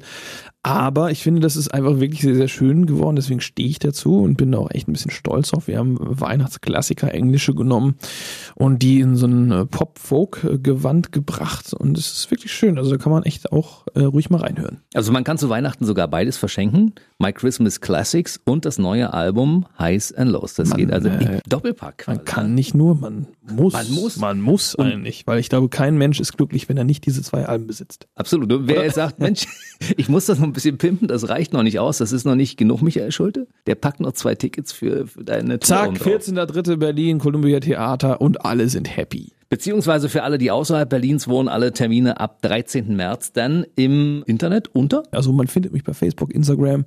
[0.64, 3.16] Aber ich finde, das ist einfach wirklich sehr, sehr schön geworden.
[3.16, 5.68] Deswegen stehe ich dazu und bin da auch echt ein bisschen stolz drauf.
[5.68, 7.96] Wir haben Weihnachtsklassiker, englische genommen
[8.54, 11.74] und die in so ein äh, Pop-Folk-Gewand gebracht.
[11.74, 12.78] Und es ist wirklich schön.
[12.78, 14.82] Also da kann man echt auch äh, ruhig mal reinhören.
[14.94, 16.94] Also man kann zu Weihnachten sogar beides verschenken.
[17.18, 20.54] My Christmas Classics und das neue Album Highs and Lows.
[20.54, 22.04] Das Man, geht also äh, im Doppelpack.
[22.06, 22.26] Man quasi.
[22.26, 23.74] kann nicht nur, man muss.
[23.74, 24.18] Man muss.
[24.18, 25.26] Man muss eigentlich.
[25.26, 28.08] Weil ich glaube, kein Mensch ist glücklich, wenn er nicht diese zwei Alben besitzt.
[28.14, 28.54] Absolut.
[28.54, 29.48] Und wer jetzt sagt, Mensch,
[29.98, 32.36] ich muss das noch ein bisschen pimpen, das reicht noch nicht aus, das ist noch
[32.36, 35.68] nicht genug, Michael Schulte, der packt noch zwei Tickets für, für deine Tour.
[35.78, 36.08] Zack, oben drauf.
[36.08, 36.78] 14.3.
[36.78, 39.32] Berlin, Columbia Theater und alle sind happy.
[39.52, 42.96] Beziehungsweise für alle, die außerhalb Berlins wohnen, alle Termine ab 13.
[42.96, 45.04] März dann im Internet unter.
[45.12, 46.86] Also man findet mich bei Facebook, Instagram.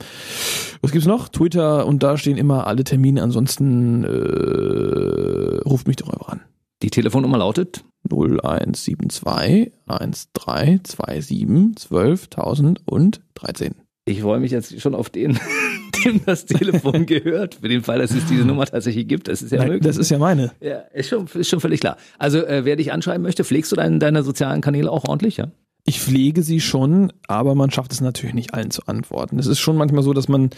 [0.80, 1.28] Was gibt's noch?
[1.28, 3.22] Twitter und da stehen immer alle Termine.
[3.22, 6.40] Ansonsten äh, ruft mich doch einfach an.
[6.82, 13.74] Die Telefonnummer lautet 0172 1327 12.000 und 13.
[14.06, 15.38] Ich freue mich jetzt schon auf den,
[16.04, 19.28] dem das Telefon gehört, für den Fall, dass es diese Nummer tatsächlich gibt.
[19.28, 19.82] Das ist ja möglich.
[19.82, 20.52] das ist ja meine.
[20.60, 21.96] ja, ist schon, ist schon völlig klar.
[22.18, 25.50] Also, äh, wer dich anschreiben möchte, pflegst du deine, deine sozialen Kanäle auch ordentlich, ja?
[25.86, 29.38] Ich pflege sie schon, aber man schafft es natürlich nicht allen zu antworten.
[29.38, 30.48] Es ist schon manchmal so, dass man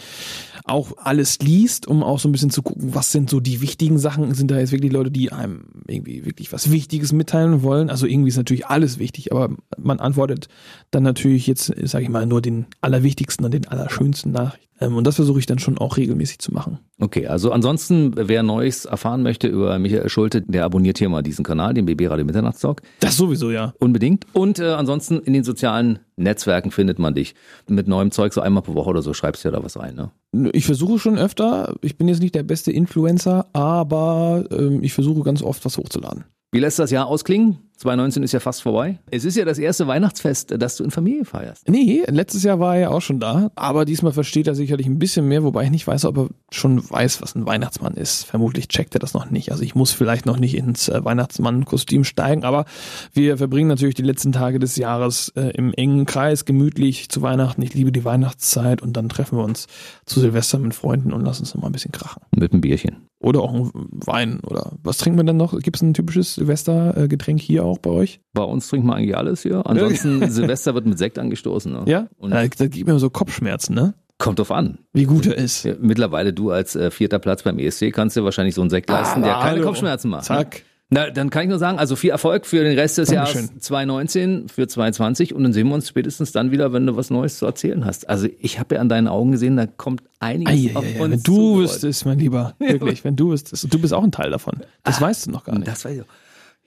[0.63, 3.99] auch alles liest, um auch so ein bisschen zu gucken, was sind so die wichtigen
[3.99, 4.33] Sachen.
[4.33, 7.89] Sind da jetzt wirklich Leute, die einem irgendwie wirklich was Wichtiges mitteilen wollen?
[7.89, 10.47] Also irgendwie ist natürlich alles wichtig, aber man antwortet
[10.91, 14.67] dann natürlich jetzt, sage ich mal, nur den allerwichtigsten und den allerschönsten Nachrichten.
[14.79, 16.79] Ähm, und das versuche ich dann schon auch regelmäßig zu machen.
[16.99, 21.45] Okay, also ansonsten, wer Neues erfahren möchte über Michael Schulte, der abonniert hier mal diesen
[21.45, 22.81] Kanal, den BB Radio Mitternachtstalk.
[22.99, 23.73] Das sowieso, ja.
[23.79, 24.25] Unbedingt.
[24.33, 27.35] Und äh, ansonsten in den sozialen Netzwerken findet man dich.
[27.67, 29.95] Mit neuem Zeug so einmal pro Woche oder so schreibst du ja da was rein,
[29.95, 30.11] ne?
[30.53, 31.75] Ich versuche schon öfter.
[31.81, 36.23] Ich bin jetzt nicht der beste Influencer, aber ähm, ich versuche ganz oft was hochzuladen.
[36.51, 37.59] Wie lässt das Jahr ausklingen?
[37.77, 38.97] 2019 ist ja fast vorbei.
[39.11, 41.69] Es ist ja das erste Weihnachtsfest, das du in Familie feierst.
[41.69, 44.97] Nee, letztes Jahr war er ja auch schon da, aber diesmal versteht er sicherlich ein
[44.97, 48.23] bisschen mehr, wobei ich nicht weiß, ob er schon weiß, was ein Weihnachtsmann ist.
[48.23, 49.51] Vermutlich checkt er das noch nicht.
[49.51, 52.65] Also ich muss vielleicht noch nicht ins äh, Weihnachtsmann-Kostüm steigen, aber
[53.13, 57.61] wir verbringen natürlich die letzten Tage des Jahres äh, im engen Kreis, gemütlich zu Weihnachten.
[57.61, 59.67] Ich liebe die Weihnachtszeit und dann treffen wir uns
[60.05, 62.23] zu Silvester mit Freunden und lassen uns noch mal ein bisschen krachen.
[62.35, 63.07] Mit einem Bierchen.
[63.19, 65.57] Oder auch ein Wein oder was trinken wir denn noch?
[65.59, 68.19] Gibt es ein typisches Silvestergetränk hier auch bei euch?
[68.33, 69.65] Bei uns trinkt man eigentlich alles hier.
[69.65, 71.71] Ansonsten Silvester wird mit Sekt angestoßen.
[71.71, 71.83] Ne?
[71.85, 72.07] Ja?
[72.17, 73.93] Und da, da gibt mir so Kopfschmerzen, ne?
[74.17, 74.79] kommt drauf an.
[74.93, 75.67] Wie gut er ist.
[75.79, 79.21] Mittlerweile du als äh, vierter Platz beim ESC kannst dir wahrscheinlich so einen Sekt leisten,
[79.21, 79.63] der keine hallo.
[79.67, 80.25] Kopfschmerzen macht.
[80.25, 80.63] Zack.
[80.89, 83.47] Na, dann kann ich nur sagen, also viel Erfolg für den Rest des Dankeschön.
[83.47, 87.09] Jahres 2019, für 2020 und dann sehen wir uns spätestens dann wieder, wenn du was
[87.09, 88.07] Neues zu erzählen hast.
[88.07, 91.23] Also ich habe ja an deinen Augen gesehen, da kommt einiges Ei, auf uns wenn
[91.23, 94.61] du wüsstest, mein Lieber, wirklich, wenn du wüsstest, du bist auch ein Teil davon.
[94.83, 95.67] Das weißt du noch gar nicht.
[95.67, 96.01] Das weiß ich.
[96.03, 96.07] auch.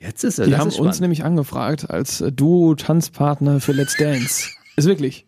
[0.00, 0.46] Jetzt ist er.
[0.46, 4.48] Die haben uns nämlich angefragt als äh, Duo-Tanzpartner für Let's Dance.
[4.76, 5.26] Ist wirklich.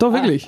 [0.00, 0.46] Doch, wirklich.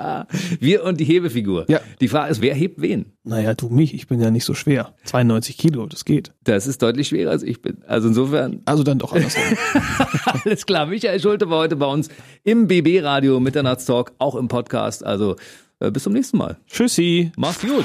[0.60, 1.66] Wir und die Hebefigur.
[1.68, 1.80] Ja.
[2.00, 3.12] Die Frage ist, wer hebt wen?
[3.22, 4.94] Naja, du mich, ich bin ja nicht so schwer.
[5.04, 6.32] 92 Kilo, das geht.
[6.44, 7.78] Das ist deutlich schwerer als ich bin.
[7.86, 9.42] Also insofern, Also dann doch andersrum.
[10.44, 10.86] alles klar.
[10.86, 12.08] Michael Schulte war heute bei uns
[12.44, 15.04] im BB-Radio Mitternachtstalk, auch im Podcast.
[15.04, 15.36] Also
[15.80, 16.56] äh, bis zum nächsten Mal.
[16.66, 17.32] Tschüssi.
[17.36, 17.84] Mach's gut.